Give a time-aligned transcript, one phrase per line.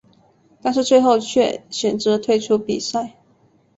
[0.63, 3.17] 但是最后却选择退出比赛。